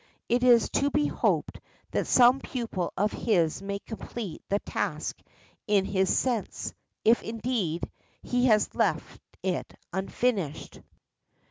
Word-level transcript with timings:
It 0.27 0.43
is 0.43 0.67
to 0.71 0.89
be 0.89 1.05
hoped 1.05 1.59
that 1.91 2.07
some 2.07 2.39
pupil 2.39 2.91
of 2.97 3.11
his 3.11 3.61
may 3.61 3.77
complete 3.77 4.41
the 4.49 4.57
task 4.57 5.19
in 5.67 5.85
his 5.85 6.09
sense, 6.17 6.73
if, 7.05 7.21
indeed, 7.21 7.83
he 8.23 8.47
has 8.47 8.73
left 8.73 9.21
it 9.43 9.75
unfinished. 9.93 10.79